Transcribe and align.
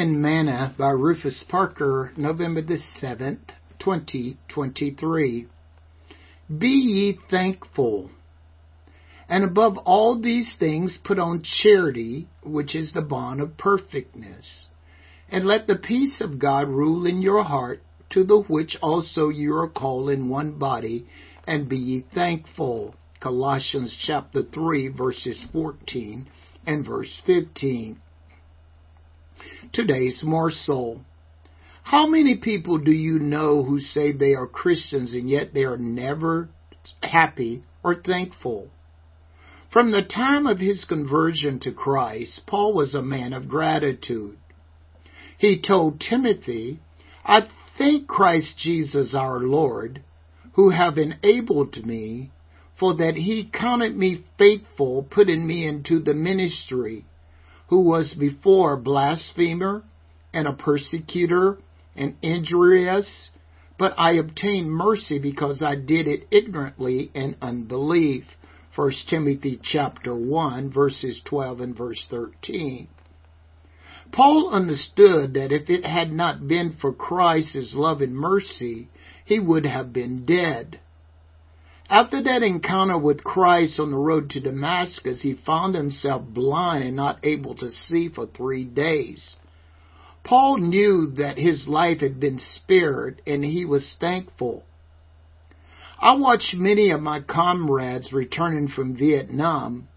and 0.00 0.22
Manna 0.22 0.74
by 0.78 0.92
Rufus 0.92 1.44
Parker, 1.46 2.10
November 2.16 2.62
the 2.62 2.78
7th, 3.02 3.50
2023. 3.80 5.46
Be 6.56 6.66
ye 6.66 7.18
thankful. 7.30 8.10
And 9.28 9.44
above 9.44 9.76
all 9.76 10.18
these 10.18 10.56
things 10.58 10.98
put 11.04 11.18
on 11.18 11.42
charity, 11.42 12.28
which 12.42 12.74
is 12.74 12.94
the 12.94 13.02
bond 13.02 13.42
of 13.42 13.58
perfectness. 13.58 14.68
And 15.28 15.44
let 15.44 15.66
the 15.66 15.76
peace 15.76 16.22
of 16.22 16.38
God 16.38 16.68
rule 16.68 17.04
in 17.04 17.20
your 17.20 17.44
heart, 17.44 17.82
to 18.12 18.24
the 18.24 18.40
which 18.40 18.78
also 18.82 19.28
you 19.28 19.54
are 19.54 19.68
called 19.68 20.08
in 20.08 20.30
one 20.30 20.58
body, 20.58 21.06
and 21.46 21.68
be 21.68 21.76
ye 21.76 22.06
thankful. 22.14 22.94
Colossians 23.20 23.94
chapter 24.06 24.42
3 24.44 24.88
verses 24.88 25.44
14 25.52 26.26
and 26.66 26.86
verse 26.86 27.20
15. 27.26 28.00
Today's 29.72 30.22
morsel. 30.22 31.04
How 31.82 32.06
many 32.06 32.36
people 32.36 32.78
do 32.78 32.92
you 32.92 33.18
know 33.18 33.64
who 33.64 33.80
say 33.80 34.12
they 34.12 34.34
are 34.34 34.46
Christians 34.46 35.14
and 35.14 35.28
yet 35.28 35.54
they 35.54 35.64
are 35.64 35.76
never 35.76 36.48
happy 37.02 37.64
or 37.82 37.94
thankful? 37.94 38.70
From 39.72 39.90
the 39.90 40.02
time 40.02 40.46
of 40.46 40.58
his 40.58 40.84
conversion 40.84 41.60
to 41.60 41.72
Christ, 41.72 42.42
Paul 42.46 42.74
was 42.74 42.94
a 42.94 43.02
man 43.02 43.32
of 43.32 43.48
gratitude. 43.48 44.36
He 45.38 45.62
told 45.62 46.00
Timothy, 46.00 46.80
I 47.24 47.48
thank 47.78 48.08
Christ 48.08 48.58
Jesus 48.58 49.14
our 49.14 49.38
Lord, 49.38 50.02
who 50.54 50.70
have 50.70 50.98
enabled 50.98 51.86
me, 51.86 52.30
for 52.78 52.96
that 52.96 53.14
he 53.14 53.48
counted 53.52 53.96
me 53.96 54.24
faithful, 54.38 55.06
putting 55.08 55.46
me 55.46 55.66
into 55.66 56.00
the 56.00 56.14
ministry, 56.14 57.04
who 57.70 57.80
was 57.80 58.14
before 58.18 58.72
a 58.72 58.76
blasphemer 58.76 59.84
and 60.34 60.46
a 60.46 60.52
persecutor 60.52 61.56
and 61.96 62.16
injurious, 62.20 63.30
but 63.78 63.94
I 63.96 64.14
obtained 64.14 64.70
mercy 64.70 65.20
because 65.20 65.62
I 65.62 65.76
did 65.76 66.08
it 66.08 66.26
ignorantly 66.32 67.12
in 67.14 67.36
unbelief. 67.40 68.24
1 68.74 68.92
Timothy 69.08 69.60
chapter 69.62 70.14
1 70.14 70.72
verses 70.72 71.22
12 71.24 71.60
and 71.60 71.78
verse 71.78 72.04
13. 72.10 72.88
Paul 74.12 74.50
understood 74.52 75.34
that 75.34 75.52
if 75.52 75.70
it 75.70 75.84
had 75.84 76.10
not 76.10 76.48
been 76.48 76.76
for 76.80 76.92
Christ's 76.92 77.72
love 77.74 78.00
and 78.00 78.16
mercy, 78.16 78.88
he 79.24 79.38
would 79.38 79.64
have 79.64 79.92
been 79.92 80.24
dead. 80.26 80.80
After 81.90 82.22
that 82.22 82.44
encounter 82.44 82.96
with 82.96 83.24
Christ 83.24 83.80
on 83.80 83.90
the 83.90 83.96
road 83.96 84.30
to 84.30 84.40
Damascus, 84.40 85.22
he 85.22 85.34
found 85.34 85.74
himself 85.74 86.22
blind 86.24 86.84
and 86.84 86.94
not 86.94 87.18
able 87.24 87.56
to 87.56 87.68
see 87.68 88.08
for 88.08 88.26
three 88.26 88.64
days. 88.64 89.34
Paul 90.22 90.58
knew 90.58 91.08
that 91.16 91.36
his 91.36 91.66
life 91.66 91.98
had 91.98 92.20
been 92.20 92.38
spared 92.38 93.20
and 93.26 93.44
he 93.44 93.64
was 93.64 93.96
thankful. 93.98 94.62
I 95.98 96.14
watched 96.14 96.54
many 96.54 96.92
of 96.92 97.00
my 97.00 97.22
comrades 97.22 98.12
returning 98.12 98.68
from 98.68 98.96
Vietnam 98.96 99.88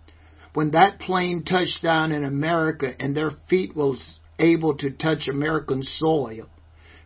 when 0.56 0.72
that 0.72 1.00
plane 1.00 1.44
touched 1.44 1.84
down 1.84 2.12
in 2.12 2.24
America 2.24 2.96
and 3.00 3.16
their 3.16 3.32
feet 3.48 3.76
was 3.76 4.18
able 4.40 4.76
to 4.78 4.90
touch 4.90 5.28
American 5.28 5.84
soil. 5.84 6.50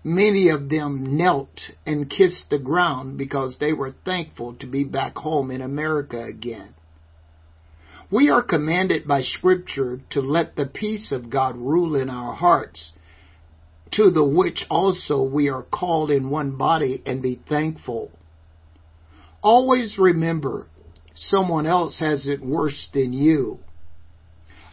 Many 0.03 0.49
of 0.49 0.69
them 0.69 1.17
knelt 1.17 1.71
and 1.85 2.09
kissed 2.09 2.49
the 2.49 2.59
ground 2.59 3.17
because 3.17 3.57
they 3.57 3.73
were 3.73 3.95
thankful 4.05 4.53
to 4.55 4.67
be 4.67 4.83
back 4.83 5.15
home 5.17 5.51
in 5.51 5.61
America 5.61 6.23
again. 6.23 6.73
We 8.09 8.29
are 8.29 8.41
commanded 8.41 9.05
by 9.05 9.21
Scripture 9.21 9.99
to 10.11 10.21
let 10.21 10.55
the 10.55 10.65
peace 10.65 11.11
of 11.11 11.29
God 11.29 11.57
rule 11.57 11.95
in 11.95 12.09
our 12.09 12.33
hearts, 12.33 12.93
to 13.93 14.11
the 14.11 14.23
which 14.23 14.65
also 14.69 15.23
we 15.23 15.49
are 15.49 15.63
called 15.63 16.11
in 16.11 16.29
one 16.29 16.57
body 16.57 17.01
and 17.05 17.21
be 17.21 17.41
thankful. 17.49 18.11
Always 19.41 19.97
remember, 19.97 20.67
someone 21.15 21.65
else 21.65 21.99
has 21.99 22.27
it 22.27 22.41
worse 22.41 22.87
than 22.93 23.11
you. 23.11 23.59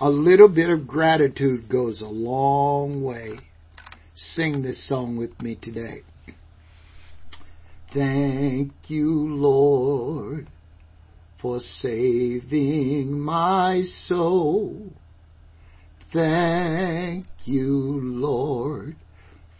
A 0.00 0.10
little 0.10 0.48
bit 0.48 0.70
of 0.70 0.86
gratitude 0.86 1.68
goes 1.68 2.00
a 2.00 2.06
long 2.06 3.02
way 3.02 3.40
sing 4.16 4.62
this 4.62 4.88
song 4.88 5.16
with 5.16 5.40
me 5.42 5.58
today. 5.60 6.02
Thank 7.92 8.72
you, 8.88 9.10
Lord, 9.10 10.48
for 11.40 11.60
saving 11.60 13.20
my 13.20 13.82
soul. 14.06 14.92
Thank 16.12 17.26
you, 17.44 18.00
Lord, 18.02 18.96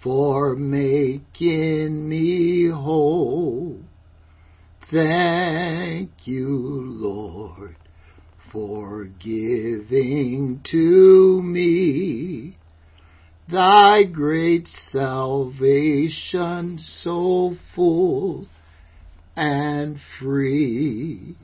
for 0.03 0.55
making 0.55 2.09
me 2.09 2.69
whole. 2.71 3.81
Thank 4.91 6.11
you, 6.25 6.49
Lord, 6.49 7.77
for 8.53 9.07
giving 9.07 10.61
to 10.71 11.41
me 11.43 12.57
thy 13.51 14.05
great 14.05 14.69
salvation 14.91 16.79
so 16.79 17.57
full 17.75 18.47
and 19.37 19.99
free. 20.19 21.37